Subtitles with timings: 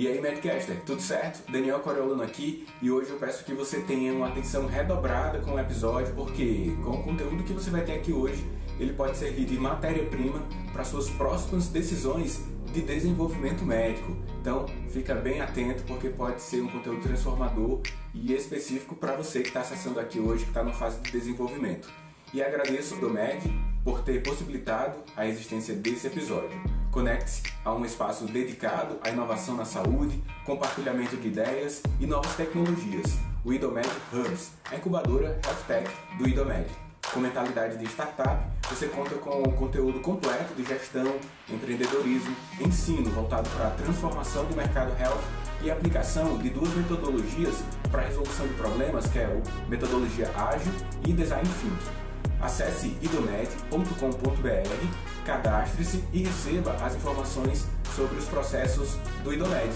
[0.00, 1.42] E aí, Madcaster, tudo certo?
[1.52, 5.60] Daniel Coriolano aqui e hoje eu peço que você tenha uma atenção redobrada com o
[5.60, 8.42] episódio, porque com o conteúdo que você vai ter aqui hoje,
[8.78, 10.42] ele pode servir de matéria-prima
[10.72, 12.42] para suas próximas decisões
[12.72, 14.16] de desenvolvimento médico.
[14.40, 17.82] Então, fica bem atento porque pode ser um conteúdo transformador
[18.14, 21.92] e específico para você que está acessando aqui hoje, que está na fase de desenvolvimento.
[22.32, 23.42] E agradeço ao Domed
[23.84, 26.79] por ter possibilitado a existência desse episódio.
[26.90, 33.16] Conecte-se a um espaço dedicado à inovação na saúde, compartilhamento de ideias e novas tecnologias.
[33.44, 36.66] O IDOMED Hubs, a incubadora Health Tech do IDOMED.
[37.12, 41.16] Com mentalidade de startup, você conta com um conteúdo completo de gestão,
[41.48, 45.22] empreendedorismo, ensino voltado para a transformação do mercado health
[45.62, 50.72] e aplicação de duas metodologias para a resolução de problemas, que é a metodologia ágil
[51.06, 52.00] e design thinking.
[52.40, 53.90] Acesse idomed.com.br
[55.30, 59.72] cadastre-se e receba as informações sobre os processos do IDOMED.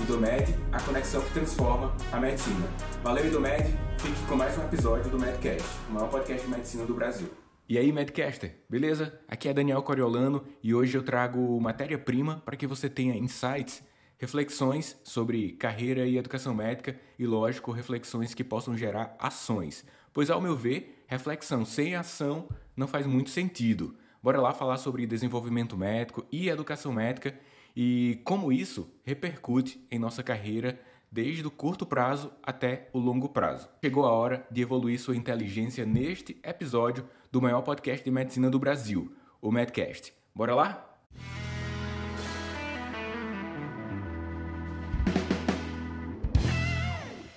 [0.00, 2.66] IDOMED, a conexão que transforma a medicina.
[3.02, 3.64] Valeu, IDOMED.
[3.98, 7.28] Fique com mais um episódio do Medcast, o maior podcast de medicina do Brasil.
[7.68, 9.20] E aí, Medcaster, beleza?
[9.28, 13.82] Aqui é Daniel Coriolano e hoje eu trago matéria-prima para que você tenha insights,
[14.16, 19.84] reflexões sobre carreira e educação médica e, lógico, reflexões que possam gerar ações.
[20.14, 23.94] Pois, ao meu ver, reflexão sem ação não faz muito sentido.
[24.24, 27.38] Bora lá falar sobre desenvolvimento médico e educação médica
[27.76, 30.80] e como isso repercute em nossa carreira
[31.12, 33.68] desde o curto prazo até o longo prazo.
[33.84, 38.58] Chegou a hora de evoluir sua inteligência neste episódio do maior podcast de medicina do
[38.58, 40.14] Brasil, o Medcast.
[40.34, 40.90] Bora lá?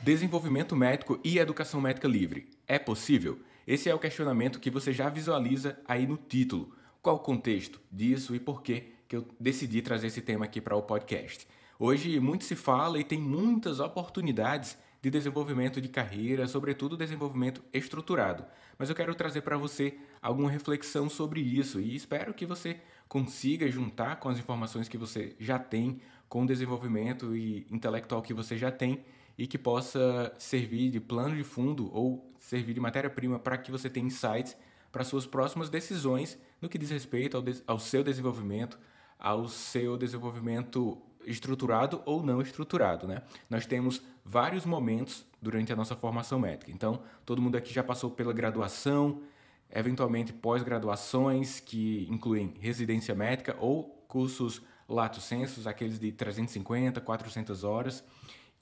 [0.02, 2.47] Desenvolvimento médico e educação médica livre.
[2.65, 3.41] É possível?
[3.67, 6.77] Esse é o questionamento que você já visualiza aí no título.
[7.08, 10.75] Qual o contexto disso e por que que eu decidi trazer esse tema aqui para
[10.75, 11.47] o podcast?
[11.80, 18.44] Hoje muito se fala e tem muitas oportunidades de desenvolvimento de carreira, sobretudo desenvolvimento estruturado.
[18.77, 23.71] Mas eu quero trazer para você alguma reflexão sobre isso e espero que você consiga
[23.71, 28.58] juntar com as informações que você já tem, com o desenvolvimento e intelectual que você
[28.58, 29.05] já tem
[29.37, 33.89] e que possa servir de plano de fundo ou servir de matéria-prima para que você
[33.89, 34.58] tenha insights
[34.97, 38.80] para suas próximas decisões no que diz respeito ao, ao seu desenvolvimento,
[39.19, 43.21] ao seu desenvolvimento estruturado ou não estruturado, né?
[43.47, 46.71] Nós temos vários momentos durante a nossa formação médica.
[46.71, 49.21] Então, todo mundo aqui já passou pela graduação,
[49.69, 58.03] eventualmente pós-graduações que incluem residência médica ou cursos lato sensus, aqueles de 350, 400 horas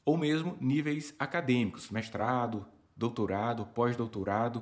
[0.03, 4.61] ou mesmo níveis acadêmicos, mestrado, doutorado, pós-doutorado.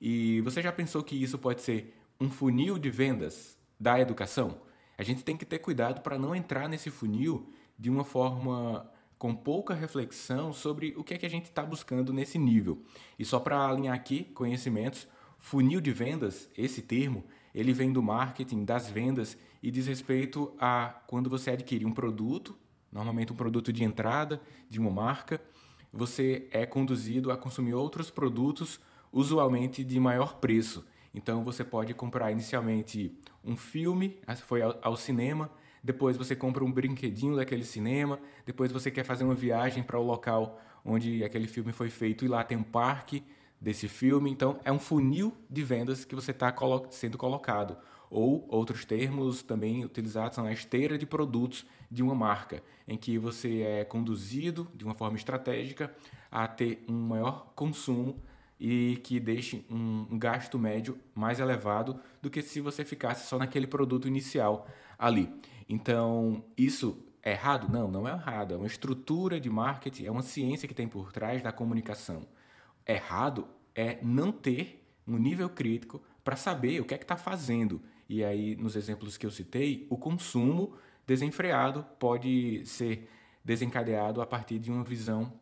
[0.00, 4.60] E você já pensou que isso pode ser um funil de vendas da educação?
[4.96, 9.34] A gente tem que ter cuidado para não entrar nesse funil de uma forma com
[9.34, 12.82] pouca reflexão sobre o que é que a gente está buscando nesse nível.
[13.18, 18.64] E só para alinhar aqui conhecimentos, funil de vendas, esse termo, ele vem do marketing,
[18.64, 22.56] das vendas e diz respeito a quando você adquire um produto
[22.92, 25.40] normalmente um produto de entrada de uma marca,
[25.92, 28.80] você é conduzido a consumir outros produtos,
[29.12, 30.86] usualmente de maior preço.
[31.14, 35.50] Então você pode comprar inicialmente um filme, foi ao, cinema,
[35.82, 40.02] depois você compra um brinquedinho daquele cinema, depois você quer fazer uma viagem para o
[40.02, 43.24] local onde aquele filme foi feito e lá tem um parque
[43.60, 44.30] desse filme.
[44.30, 47.76] Então é um funil de vendas que você está colo sendo colocado
[48.10, 53.18] ou outros termos também utilizados são a esteira de produtos de uma marca, em que
[53.18, 55.94] você é conduzido de uma forma estratégica
[56.30, 58.20] a ter um maior consumo
[58.58, 63.66] e que deixe um gasto médio mais elevado do que se você ficasse só naquele
[63.66, 64.66] produto inicial
[64.98, 65.32] ali.
[65.68, 67.70] Então, isso é errado?
[67.70, 68.54] Não, não é errado.
[68.54, 72.26] É uma estrutura de marketing, é uma ciência que tem por trás da comunicação.
[72.86, 77.80] Errado é não ter um nível crítico para saber o que é que está fazendo
[78.08, 80.74] e aí, nos exemplos que eu citei, o consumo
[81.06, 83.08] desenfreado pode ser
[83.44, 85.38] desencadeado a partir de uma visão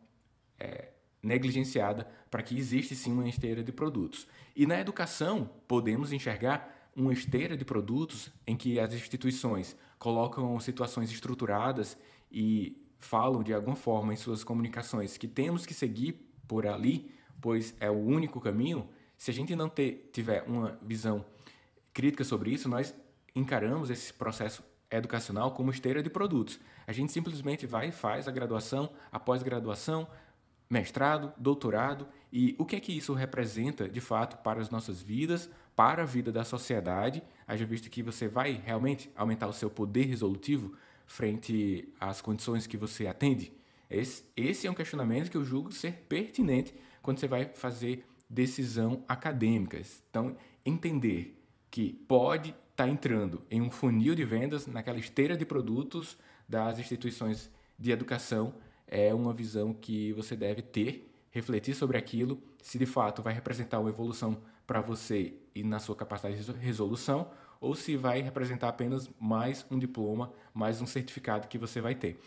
[0.59, 0.89] é,
[1.21, 4.27] negligenciada para que existe sim uma esteira de produtos.
[4.55, 11.11] E na educação, podemos enxergar uma esteira de produtos em que as instituições colocam situações
[11.11, 11.97] estruturadas
[12.31, 16.13] e falam de alguma forma em suas comunicações que temos que seguir
[16.47, 18.89] por ali, pois é o único caminho.
[19.17, 21.23] Se a gente não ter, tiver uma visão
[21.93, 22.95] crítica sobre isso, nós
[23.35, 26.59] encaramos esse processo educacional como esteira de produtos.
[26.85, 30.07] A gente simplesmente vai e faz a graduação, a pós-graduação,
[30.69, 35.49] mestrado, doutorado e o que é que isso representa de fato para as nossas vidas,
[35.75, 40.05] para a vida da sociedade, haja visto que você vai realmente aumentar o seu poder
[40.05, 40.75] resolutivo
[41.05, 43.53] frente às condições que você atende?
[43.89, 49.03] Esse, esse é um questionamento que eu julgo ser pertinente quando você vai fazer decisão
[49.07, 49.81] acadêmica.
[50.09, 50.35] Então,
[50.65, 51.41] entender
[51.71, 56.17] que pode estar tá entrando em um funil de vendas, naquela esteira de produtos
[56.47, 57.49] das instituições
[57.79, 58.53] de educação,
[58.87, 63.79] é uma visão que você deve ter, refletir sobre aquilo, se de fato vai representar
[63.79, 67.29] uma evolução para você e na sua capacidade de resolução,
[67.59, 72.19] ou se vai representar apenas mais um diploma, mais um certificado que você vai ter.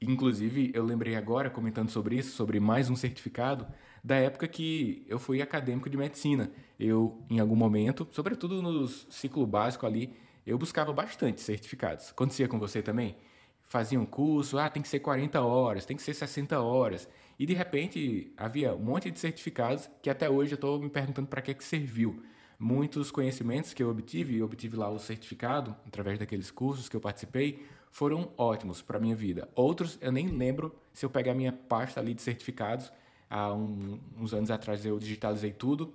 [0.00, 3.66] Inclusive, eu lembrei agora, comentando sobre isso, sobre mais um certificado,
[4.04, 6.50] da época que eu fui acadêmico de medicina.
[6.78, 10.12] Eu, em algum momento, sobretudo no ciclo básico ali,
[10.46, 12.10] eu buscava bastante certificados.
[12.10, 13.16] Acontecia com você também?
[13.66, 17.08] Fazia um curso, ah, tem que ser 40 horas, tem que ser 60 horas.
[17.38, 21.28] E de repente havia um monte de certificados que até hoje eu estou me perguntando
[21.28, 22.22] para que, que serviu.
[22.58, 27.00] Muitos conhecimentos que eu obtive, e obtive lá o certificado, através daqueles cursos que eu
[27.00, 29.48] participei, foram ótimos para minha vida.
[29.54, 32.90] Outros eu nem lembro se eu pegar minha pasta ali de certificados,
[33.28, 35.92] há um, uns anos atrás eu digitalizei tudo.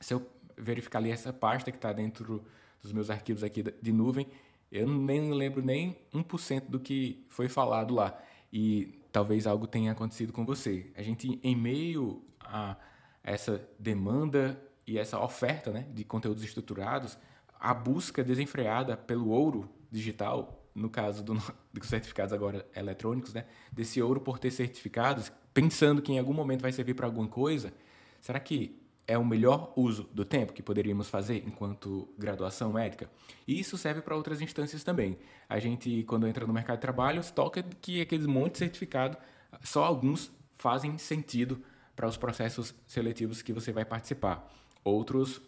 [0.00, 2.44] Se eu verificar ali essa pasta que está dentro
[2.82, 4.26] dos meus arquivos aqui de nuvem,
[4.70, 8.18] eu nem lembro nem 1% do que foi falado lá.
[8.52, 10.90] E talvez algo tenha acontecido com você.
[10.94, 12.76] A gente, em meio a
[13.22, 17.18] essa demanda e essa oferta né, de conteúdos estruturados,
[17.58, 21.34] a busca desenfreada pelo ouro digital no caso do,
[21.72, 26.62] dos certificados agora eletrônicos, né, desse ouro por ter certificados, pensando que em algum momento
[26.62, 27.72] vai servir para alguma coisa,
[28.20, 33.10] será que é o melhor uso do tempo que poderíamos fazer enquanto graduação médica?
[33.46, 35.18] E isso serve para outras instâncias também.
[35.48, 39.16] A gente, quando entra no mercado de trabalho, toca que aqueles monte de certificado,
[39.62, 41.62] só alguns fazem sentido
[41.96, 44.46] para os processos seletivos que você vai participar.
[44.84, 45.40] Outros,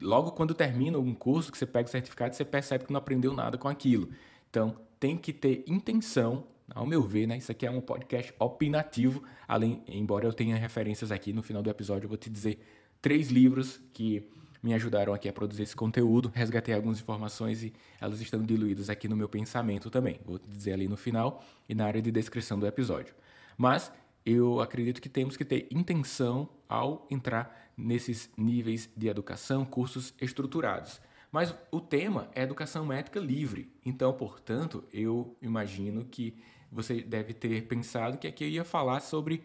[0.00, 3.32] logo quando termina um curso, que você pega o certificado, você percebe que não aprendeu
[3.32, 4.10] nada com aquilo.
[4.50, 7.36] Então, tem que ter intenção, ao meu ver, né?
[7.36, 11.70] Isso aqui é um podcast opinativo, além, embora eu tenha referências aqui no final do
[11.70, 12.58] episódio, eu vou te dizer
[13.00, 14.28] três livros que
[14.62, 19.08] me ajudaram aqui a produzir esse conteúdo, resgatei algumas informações e elas estão diluídas aqui
[19.08, 20.20] no meu pensamento também.
[20.24, 23.12] Vou dizer ali no final e na área de descrição do episódio.
[23.58, 23.92] Mas
[24.24, 31.00] eu acredito que temos que ter intenção ao entrar nesses níveis de educação, cursos estruturados.
[31.32, 33.72] Mas o tema é educação médica livre.
[33.84, 36.36] Então, portanto, eu imagino que
[36.72, 39.44] você deve ter pensado que aqui eu ia falar sobre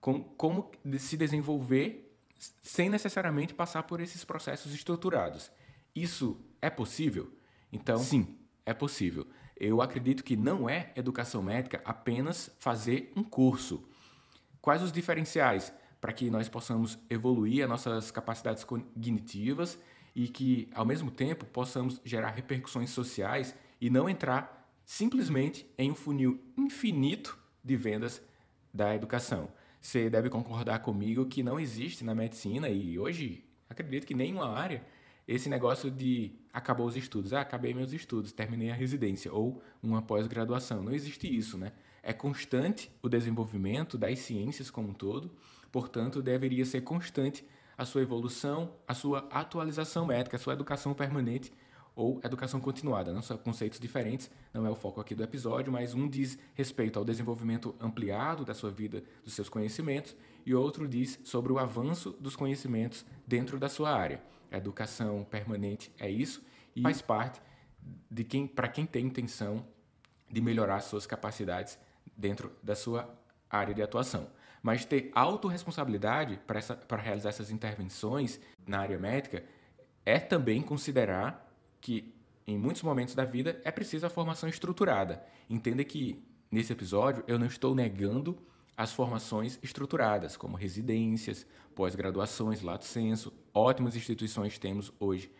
[0.00, 2.02] com, como se desenvolver
[2.62, 5.50] sem necessariamente passar por esses processos estruturados.
[5.94, 7.32] Isso é possível?
[7.72, 8.36] Então, sim,
[8.66, 9.26] é possível.
[9.56, 13.88] Eu acredito que não é educação médica apenas fazer um curso.
[14.60, 19.78] Quais os diferenciais para que nós possamos evoluir as nossas capacidades cognitivas
[20.14, 24.55] e que, ao mesmo tempo, possamos gerar repercussões sociais e não entrar
[24.86, 28.22] simplesmente em um funil infinito de vendas
[28.72, 29.48] da educação.
[29.80, 34.86] Você deve concordar comigo que não existe na medicina e hoje acredito que nenhuma área
[35.26, 40.00] esse negócio de acabou os estudos, ah, acabei meus estudos, terminei a residência ou uma
[40.00, 40.84] pós-graduação.
[40.84, 41.72] Não existe isso, né?
[42.00, 45.32] É constante o desenvolvimento das ciências como um todo,
[45.72, 47.44] portanto, deveria ser constante
[47.76, 51.52] a sua evolução, a sua atualização médica, a sua educação permanente
[51.96, 53.10] ou educação continuada.
[53.12, 56.98] Não são conceitos diferentes, não é o foco aqui do episódio, mas um diz respeito
[56.98, 62.10] ao desenvolvimento ampliado da sua vida, dos seus conhecimentos, e outro diz sobre o avanço
[62.20, 64.22] dos conhecimentos dentro da sua área.
[64.52, 66.44] A educação permanente é isso
[66.76, 67.40] e faz parte
[68.10, 69.66] de quem, para quem tem intenção
[70.30, 71.78] de melhorar suas capacidades
[72.14, 73.08] dentro da sua
[73.48, 74.28] área de atuação.
[74.62, 79.44] Mas ter autorresponsabilidade para realizar essas intervenções na área médica
[80.04, 81.45] é também considerar
[81.86, 82.12] que
[82.48, 85.24] em muitos momentos da vida é preciso a formação estruturada.
[85.48, 88.36] Entenda que nesse episódio eu não estou negando
[88.76, 95.30] as formações estruturadas, como residências, pós-graduações, lato senso, ótimas instituições temos hoje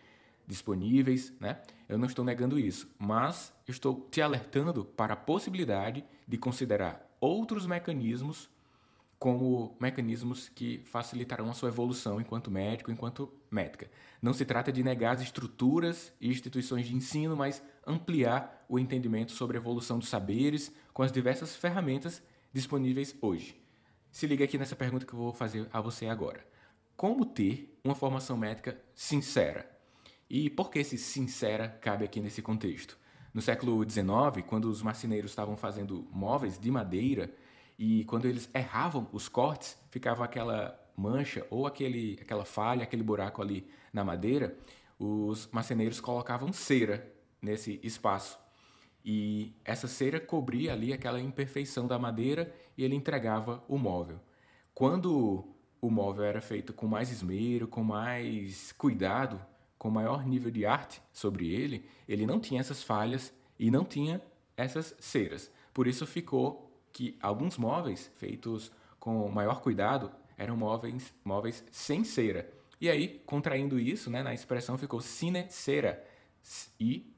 [0.47, 1.61] disponíveis, né?
[1.89, 7.67] Eu não estou negando isso, mas estou te alertando para a possibilidade de considerar outros
[7.67, 8.49] mecanismos
[9.19, 13.89] como mecanismos que facilitarão a sua evolução enquanto médico, enquanto médica.
[14.21, 19.31] Não se trata de negar as estruturas e instituições de ensino, mas ampliar o entendimento
[19.31, 22.21] sobre a evolução dos saberes com as diversas ferramentas
[22.53, 23.59] disponíveis hoje.
[24.11, 26.45] Se liga aqui nessa pergunta que eu vou fazer a você agora.
[26.95, 29.69] Como ter uma formação médica sincera?
[30.29, 32.97] E por que esse sincera cabe aqui nesse contexto?
[33.33, 37.31] No século XIX, quando os marceneiros estavam fazendo móveis de madeira,
[37.77, 43.41] e quando eles erravam os cortes, ficava aquela mancha ou aquele, aquela falha, aquele buraco
[43.41, 44.57] ali na madeira.
[44.97, 48.39] Os marceneiros colocavam cera nesse espaço.
[49.05, 54.19] e essa cera cobria ali aquela imperfeição da madeira e ele entregava o móvel.
[54.73, 55.47] Quando
[55.79, 59.39] o móvel era feito com mais esmero, com mais cuidado,
[59.77, 64.21] com maior nível de arte sobre ele, ele não tinha essas falhas e não tinha
[64.57, 65.51] essas ceras.
[65.73, 66.66] Por isso ficou
[66.97, 72.51] que alguns móveis feitos com maior cuidado eram móveis, móveis sem cera.
[72.81, 76.03] E aí, contraindo isso, né, na expressão ficou cine cera.
[76.79, 77.13] E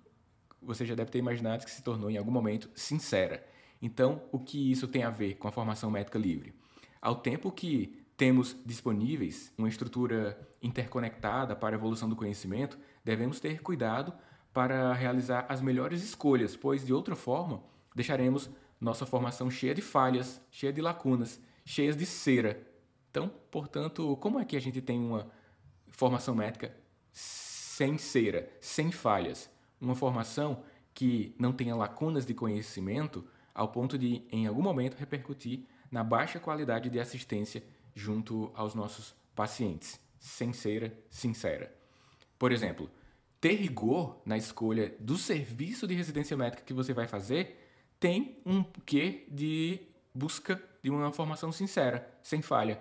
[0.62, 3.42] você já deve ter imaginado que se tornou em algum momento sincera.
[3.82, 6.54] Então, o que isso tem a ver com a formação médica livre?
[7.02, 13.62] Ao tempo que temos disponíveis uma estrutura interconectada para a evolução do conhecimento, devemos ter
[13.62, 14.12] cuidado
[14.54, 17.64] para realizar as melhores escolhas, pois de outra forma
[17.96, 22.66] deixaremos nossa formação cheia de falhas, cheia de lacunas, cheias de cera.
[23.12, 25.30] Então, portanto, como é que a gente tem uma
[25.88, 26.76] formação médica
[27.12, 29.50] sem cera, sem falhas?
[29.82, 35.66] Uma formação que não tenha lacunas de conhecimento ao ponto de, em algum momento, repercutir
[35.92, 41.74] na baixa qualidade de assistência junto aos nossos pacientes, sincera, sincera.
[42.38, 42.90] Por exemplo,
[43.42, 47.69] ter rigor na escolha do serviço de residência médica que você vai fazer
[48.00, 49.80] tem um quê de
[50.14, 52.80] busca de uma formação sincera, sem falha.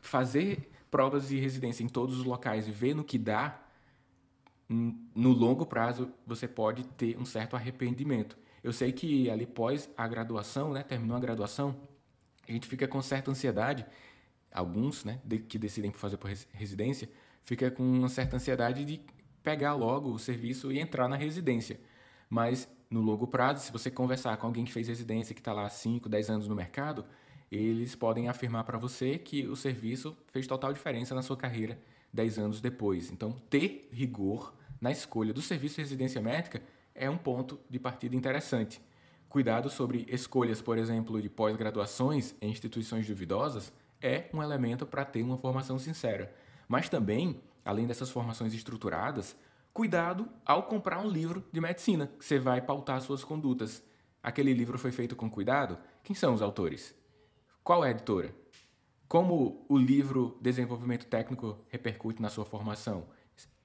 [0.00, 3.60] Fazer provas de residência em todos os locais e ver no que dá,
[4.68, 8.36] no longo prazo você pode ter um certo arrependimento.
[8.62, 11.76] Eu sei que ali pós a graduação, né, terminou a graduação,
[12.48, 13.84] a gente fica com certa ansiedade
[14.52, 17.08] alguns, né, que decidem fazer por residência,
[17.42, 19.00] fica com uma certa ansiedade de
[19.42, 21.78] pegar logo o serviço e entrar na residência.
[22.30, 25.66] Mas no longo prazo, se você conversar com alguém que fez residência, que está lá
[25.66, 27.04] há 5, 10 anos no mercado,
[27.50, 31.76] eles podem afirmar para você que o serviço fez total diferença na sua carreira
[32.12, 33.10] 10 anos depois.
[33.10, 36.62] Então, ter rigor na escolha do serviço de residência médica
[36.94, 38.80] é um ponto de partida interessante.
[39.28, 45.22] Cuidado sobre escolhas, por exemplo, de pós-graduações em instituições duvidosas é um elemento para ter
[45.22, 46.32] uma formação sincera.
[46.68, 49.36] Mas também, além dessas formações estruturadas,
[49.74, 53.82] cuidado ao comprar um livro de medicina, que você vai pautar suas condutas.
[54.22, 55.76] Aquele livro foi feito com cuidado?
[56.04, 56.94] Quem são os autores?
[57.64, 58.32] Qual é a editora?
[59.08, 63.08] Como o livro Desenvolvimento Técnico repercute na sua formação?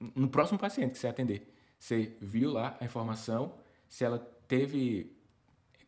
[0.00, 3.54] No próximo paciente que você atender, você viu lá a informação,
[3.88, 5.16] se ela teve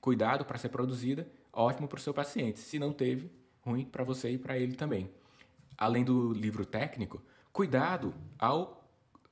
[0.00, 2.60] cuidado para ser produzida, ótimo para o seu paciente.
[2.60, 3.28] Se não teve,
[3.60, 5.10] ruim para você e para ele também.
[5.76, 7.20] Além do livro técnico,
[7.52, 8.81] cuidado ao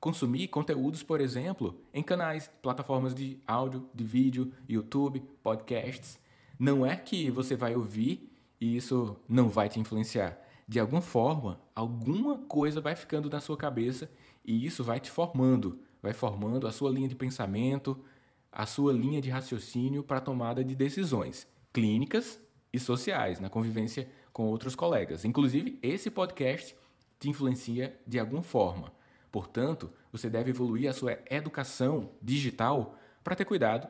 [0.01, 6.19] consumir conteúdos, por exemplo, em canais, plataformas de áudio, de vídeo, YouTube, podcasts.
[6.57, 8.27] Não é que você vai ouvir
[8.59, 10.41] e isso não vai te influenciar.
[10.67, 14.09] De alguma forma, alguma coisa vai ficando na sua cabeça
[14.43, 18.03] e isso vai te formando, vai formando a sua linha de pensamento,
[18.51, 22.39] a sua linha de raciocínio para a tomada de decisões clínicas
[22.73, 25.25] e sociais, na convivência com outros colegas.
[25.25, 26.75] Inclusive, esse podcast
[27.19, 28.91] te influencia de alguma forma.
[29.31, 33.87] Portanto, você deve evoluir a sua educação digital para ter cuidado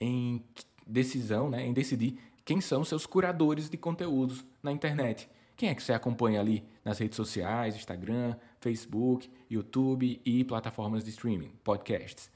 [0.00, 0.44] em
[0.86, 5.30] decisão, né, em decidir quem são seus curadores de conteúdos na internet.
[5.56, 11.10] Quem é que você acompanha ali nas redes sociais, Instagram, Facebook, YouTube e plataformas de
[11.10, 12.30] streaming, podcasts?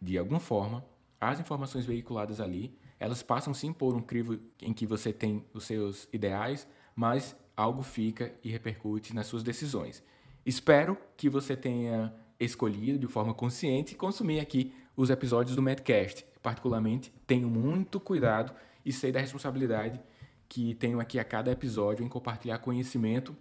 [0.00, 0.84] De alguma forma,
[1.20, 5.64] as informações veiculadas ali, elas passam sim por um crivo em que você tem os
[5.64, 10.02] seus ideais, mas algo fica e repercute nas suas decisões.
[10.44, 16.24] Espero que você tenha escolhido de forma consciente consumir aqui os episódios do Medcast.
[16.42, 18.52] Particularmente, tenho muito cuidado
[18.84, 20.00] e sei da responsabilidade
[20.48, 23.34] que tenho aqui a cada episódio em compartilhar conhecimento,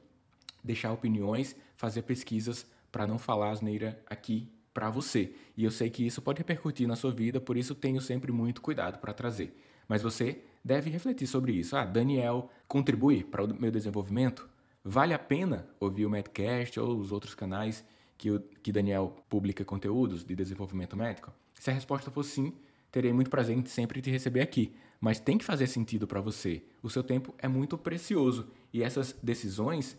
[0.63, 5.33] deixar opiniões, fazer pesquisas para não falar asneira aqui para você.
[5.57, 8.61] E eu sei que isso pode repercutir na sua vida, por isso tenho sempre muito
[8.61, 9.59] cuidado para trazer.
[9.87, 11.75] Mas você deve refletir sobre isso.
[11.75, 14.49] Ah, Daniel contribui para o meu desenvolvimento?
[14.83, 17.85] Vale a pena ouvir o Medcast ou os outros canais
[18.17, 21.31] que, o, que Daniel publica conteúdos de desenvolvimento médico?
[21.53, 22.53] Se a resposta for sim,
[22.91, 24.75] terei muito prazer em sempre te receber aqui.
[24.99, 26.63] Mas tem que fazer sentido para você.
[26.81, 29.97] O seu tempo é muito precioso e essas decisões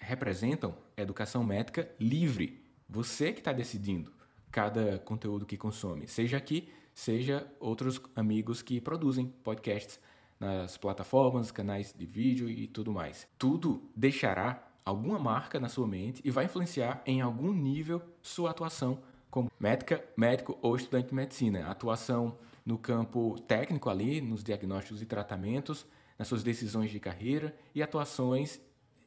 [0.00, 2.64] representam educação médica livre.
[2.88, 4.12] Você que está decidindo
[4.50, 9.98] cada conteúdo que consome, seja aqui, seja outros amigos que produzem podcasts
[10.42, 13.28] nas plataformas, canais de vídeo e tudo mais.
[13.38, 18.98] Tudo deixará alguma marca na sua mente e vai influenciar em algum nível sua atuação
[19.30, 21.70] como médica, médico ou estudante de medicina.
[21.70, 25.86] Atuação no campo técnico ali, nos diagnósticos e tratamentos,
[26.18, 28.60] nas suas decisões de carreira e atuações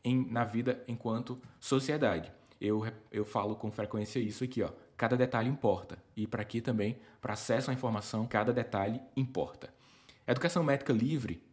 [0.05, 2.31] em, na vida enquanto sociedade.
[2.61, 4.69] Eu, eu falo com frequência isso aqui, ó.
[4.95, 5.97] cada detalhe importa.
[6.15, 9.73] E para aqui também, para acesso à informação, cada detalhe importa.
[10.27, 11.43] Educação médica livre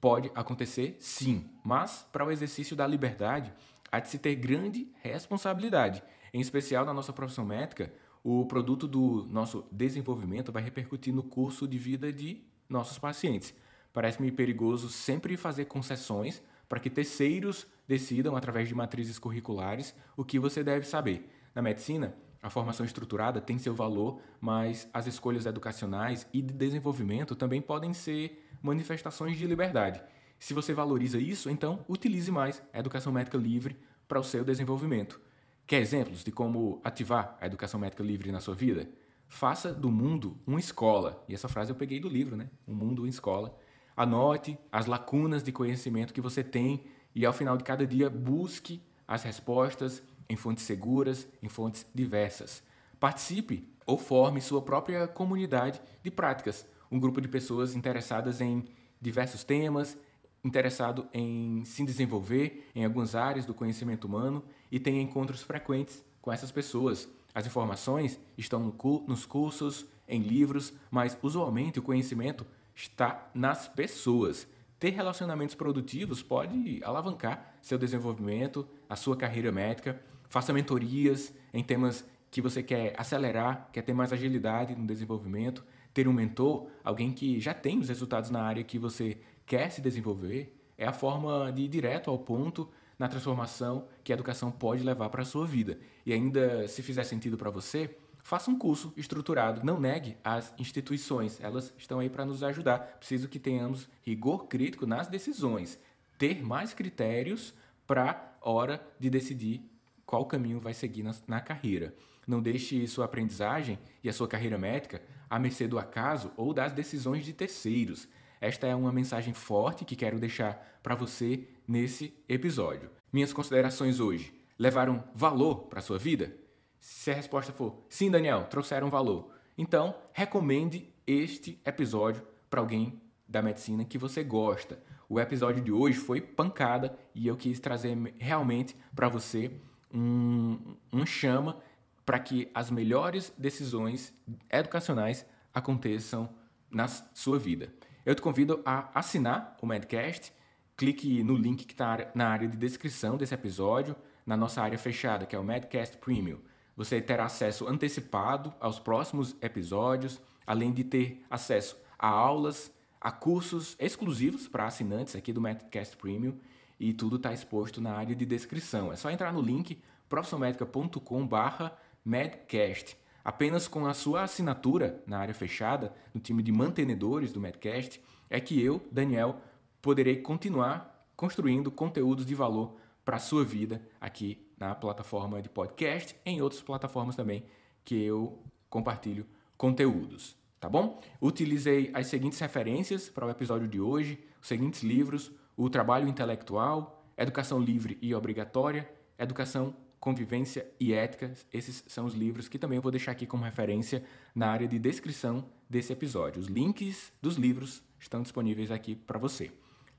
[0.00, 3.52] pode acontecer sim, mas para o exercício da liberdade
[3.90, 6.02] há de se ter grande responsabilidade.
[6.34, 7.92] Em especial na nossa profissão médica,
[8.24, 13.54] o produto do nosso desenvolvimento vai repercutir no curso de vida de nossos pacientes.
[13.92, 20.38] Parece-me perigoso sempre fazer concessões para que terceiros decidam, através de matrizes curriculares, o que
[20.38, 21.30] você deve saber.
[21.54, 22.14] Na medicina,
[22.46, 27.92] a formação estruturada tem seu valor, mas as escolhas educacionais e de desenvolvimento também podem
[27.92, 30.00] ser manifestações de liberdade.
[30.38, 33.76] Se você valoriza isso, então utilize mais a educação médica livre
[34.06, 35.20] para o seu desenvolvimento.
[35.66, 38.88] Quer exemplos de como ativar a educação médica livre na sua vida?
[39.26, 41.24] Faça do mundo uma escola.
[41.28, 42.48] E essa frase eu peguei do livro, né?
[42.64, 43.58] Um mundo uma escola.
[43.96, 48.80] Anote as lacunas de conhecimento que você tem e ao final de cada dia busque
[49.08, 52.62] as respostas em fontes seguras, em fontes diversas.
[52.98, 58.64] Participe ou forme sua própria comunidade de práticas, um grupo de pessoas interessadas em
[59.00, 59.96] diversos temas,
[60.44, 66.32] interessado em se desenvolver em algumas áreas do conhecimento humano e tenha encontros frequentes com
[66.32, 67.08] essas pessoas.
[67.34, 74.46] As informações estão no nos cursos, em livros, mas usualmente o conhecimento está nas pessoas.
[74.78, 80.00] Ter relacionamentos produtivos pode alavancar seu desenvolvimento, a sua carreira médica.
[80.36, 85.64] Faça mentorias em temas que você quer acelerar, quer ter mais agilidade no desenvolvimento.
[85.94, 89.16] Ter um mentor, alguém que já tem os resultados na área que você
[89.46, 94.14] quer se desenvolver, é a forma de ir direto ao ponto na transformação que a
[94.14, 95.78] educação pode levar para a sua vida.
[96.04, 99.64] E ainda, se fizer sentido para você, faça um curso estruturado.
[99.64, 102.80] Não negue as instituições, elas estão aí para nos ajudar.
[102.98, 105.80] Preciso que tenhamos rigor crítico nas decisões,
[106.18, 107.54] ter mais critérios
[107.86, 109.75] para hora de decidir
[110.06, 111.92] qual caminho vai seguir na, na carreira.
[112.26, 116.72] Não deixe sua aprendizagem e a sua carreira médica à mercê do acaso ou das
[116.72, 118.08] decisões de terceiros.
[118.40, 122.90] Esta é uma mensagem forte que quero deixar para você nesse episódio.
[123.12, 126.34] Minhas considerações hoje levaram valor para sua vida?
[126.78, 133.42] Se a resposta for sim, Daniel, trouxeram valor, então recomende este episódio para alguém da
[133.42, 134.80] medicina que você gosta.
[135.08, 139.50] O episódio de hoje foi pancada e eu quis trazer realmente para você
[139.92, 141.58] um, um chama
[142.04, 144.14] para que as melhores decisões
[144.50, 146.28] educacionais aconteçam
[146.70, 147.72] na sua vida.
[148.04, 150.32] Eu te convido a assinar o Medcast.
[150.76, 155.26] Clique no link que está na área de descrição desse episódio, na nossa área fechada,
[155.26, 156.38] que é o Medcast Premium.
[156.76, 162.70] Você terá acesso antecipado aos próximos episódios, além de ter acesso a aulas,
[163.00, 166.38] a cursos exclusivos para assinantes aqui do Medcast Premium
[166.78, 168.92] e tudo está exposto na área de descrição.
[168.92, 172.96] É só entrar no link profissionalmedica.com/medcast.
[173.24, 178.38] Apenas com a sua assinatura na área fechada, no time de mantenedores do Medcast, é
[178.38, 179.40] que eu, Daniel,
[179.82, 186.16] poderei continuar construindo conteúdos de valor para a sua vida aqui na plataforma de podcast,
[186.24, 187.44] em outras plataformas também
[187.84, 191.00] que eu compartilho conteúdos, tá bom?
[191.20, 197.02] Utilizei as seguintes referências para o episódio de hoje, os seguintes livros: O Trabalho Intelectual,
[197.16, 198.86] Educação Livre e Obrigatória,
[199.18, 201.32] Educação, Convivência e Ética.
[201.50, 204.78] Esses são os livros que também eu vou deixar aqui como referência na área de
[204.78, 206.40] descrição desse episódio.
[206.40, 209.50] Os links dos livros estão disponíveis aqui para você.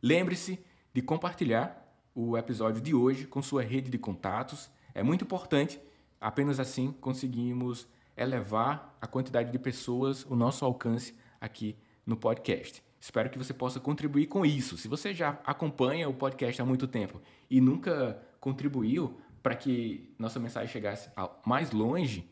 [0.01, 0.59] Lembre-se
[0.93, 4.69] de compartilhar o episódio de hoje com sua rede de contatos.
[4.93, 5.81] É muito importante,
[6.21, 12.87] apenas assim conseguimos elevar a quantidade de pessoas, o nosso alcance aqui no podcast.
[12.99, 14.77] Espero que você possa contribuir com isso.
[14.77, 20.39] Se você já acompanha o podcast há muito tempo e nunca contribuiu para que nossa
[20.39, 21.10] mensagem chegasse
[21.45, 22.29] mais longe,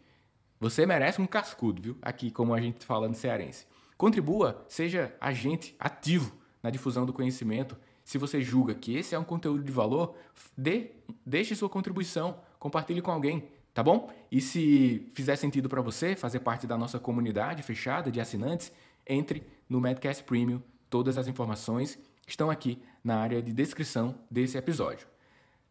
[0.59, 1.97] você merece um cascudo, viu?
[2.01, 3.67] Aqui, como a gente fala no cearense.
[3.97, 9.23] Contribua, seja agente ativo na difusão do conhecimento se você julga que esse é um
[9.23, 10.15] conteúdo de valor,
[10.55, 10.91] dê,
[11.25, 14.13] deixe sua contribuição, compartilhe com alguém, tá bom?
[14.31, 18.71] E se fizer sentido para você fazer parte da nossa comunidade fechada de assinantes,
[19.07, 20.61] entre no Medcast Premium.
[20.89, 25.07] Todas as informações estão aqui na área de descrição desse episódio.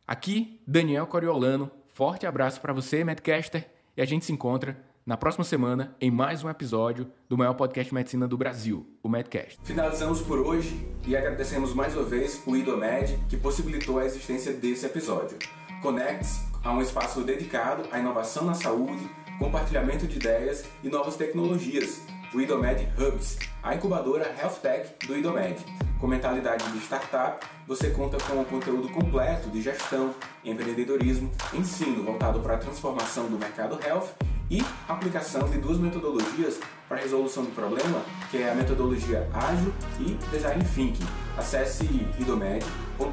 [0.07, 1.71] Aqui, Daniel Coriolano.
[1.89, 6.43] Forte abraço para você, Medcaster, e a gente se encontra na próxima semana em mais
[6.43, 9.59] um episódio do maior podcast de medicina do Brasil, o Medcast.
[9.63, 14.87] Finalizamos por hoje e agradecemos mais uma vez o IDOMED que possibilitou a existência desse
[14.87, 15.39] episódio.
[15.83, 22.01] Conecte-se a um espaço dedicado à inovação na saúde, compartilhamento de ideias e novas tecnologias.
[22.35, 25.65] O IDOMED Hubs, a incubadora Health Tech do IDOMED.
[26.01, 30.13] Com mentalidade de startup, você conta com um conteúdo completo de gestão,
[30.45, 34.09] empreendedorismo, ensino voltado para a transformação do mercado health
[34.51, 40.15] e aplicação de duas metodologias para resolução do problema, que é a metodologia ágil e
[40.33, 41.07] design thinking.
[41.39, 41.85] Acesse
[42.19, 43.05] idomed.com.br,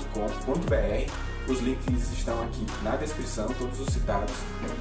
[1.47, 4.33] os links estão aqui na descrição, todos os citados.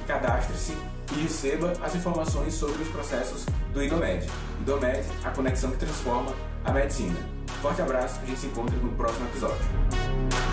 [0.07, 0.75] Cadastre-se
[1.15, 4.27] e receba as informações sobre os processos do IDOMED.
[4.61, 7.17] IDOMED, a conexão que transforma a medicina.
[7.61, 10.50] Forte abraço, a gente se encontra no próximo episódio.